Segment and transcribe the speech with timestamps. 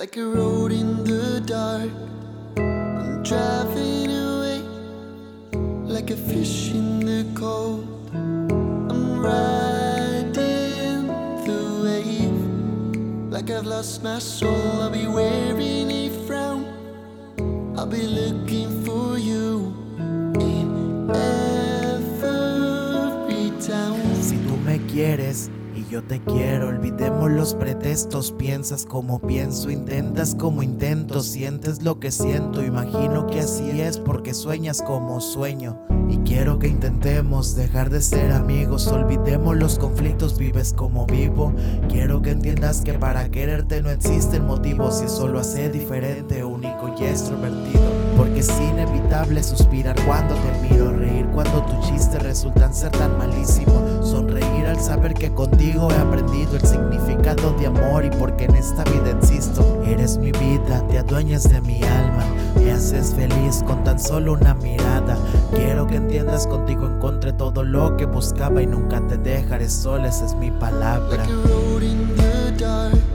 [0.00, 1.90] Like a road in the dark,
[2.56, 4.62] I'm driving away.
[5.84, 7.84] Like a fish in the cold,
[8.14, 11.06] I'm riding
[11.44, 13.30] the wave.
[13.30, 16.64] Like I've lost my soul, I'll be wearing a frown.
[17.76, 19.74] I'll be looking for you
[20.40, 22.40] in every
[23.60, 24.00] town.
[24.18, 26.70] Si tú me quieres y yo te quiero,
[27.20, 28.32] olvidemos los pretextos.
[28.32, 32.62] Piensas como pienso, intentas como intento, sientes lo que siento.
[32.62, 35.78] Imagino que así es porque sueñas como sueño.
[36.08, 41.52] Y quiero que intentemos dejar de ser amigos, olvidemos los conflictos, vives como vivo.
[41.88, 46.92] Quiero que entiendas que para quererte no existen motivos y eso lo hace diferente, único
[46.98, 47.82] y extrovertido.
[48.16, 54.08] Porque es inevitable suspirar cuando te miro, reír cuando tus chistes resultan ser tan malísimos,
[54.08, 54.19] sonreír
[55.00, 59.10] al saber que contigo he aprendido el significado de amor y porque en esta vida
[59.18, 59.82] existo.
[59.86, 64.54] Eres mi vida, te adueñas de mi alma, me haces feliz con tan solo una
[64.54, 65.16] mirada.
[65.54, 70.26] Quiero que entiendas contigo encontré todo lo que buscaba y nunca te dejaré sola, esa
[70.26, 71.24] es mi palabra.
[72.60, 73.09] Like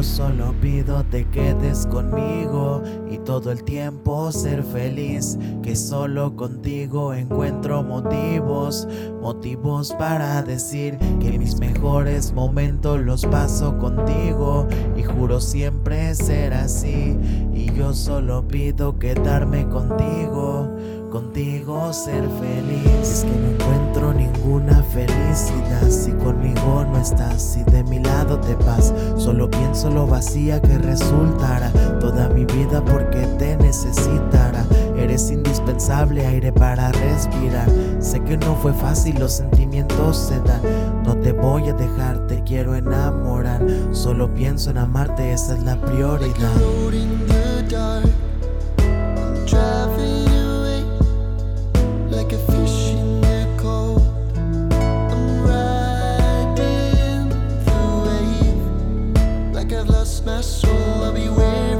[0.00, 7.12] Yo solo pido te quedes conmigo y todo el tiempo ser feliz, que solo contigo
[7.12, 8.88] encuentro motivos,
[9.20, 17.18] motivos para decir que mis mejores momentos los paso contigo y juro siempre ser así
[17.52, 20.66] y yo solo pido quedarme contigo.
[21.10, 25.90] Contigo ser feliz Es que no encuentro ninguna felicidad
[27.38, 28.92] Si de mi lado te vas.
[29.16, 34.66] Solo pienso lo vacía que resultará Toda mi vida porque te necesitará
[34.98, 37.66] Eres indispensable aire para respirar.
[38.00, 40.60] Sé que no fue fácil los sentimientos se dan.
[41.04, 43.64] No te voy a dejar te quiero enamorar.
[43.92, 46.52] Solo pienso en amarte esa es la prioridad
[59.90, 61.04] lost my soul.
[61.04, 61.79] I'll be wearing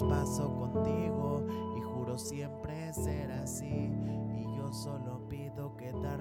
[0.00, 1.42] los paso contigo
[1.76, 6.15] y juro siempre ser así y yo solo pido contigo.